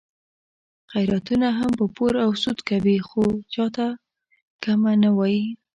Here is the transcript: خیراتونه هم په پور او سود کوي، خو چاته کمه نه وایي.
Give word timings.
خیراتونه 0.91 1.47
هم 1.57 1.71
په 1.79 1.85
پور 1.95 2.13
او 2.25 2.29
سود 2.43 2.59
کوي، 2.69 2.97
خو 3.07 3.23
چاته 3.53 3.87
کمه 4.63 4.93
نه 5.03 5.09
وایي. 5.17 5.45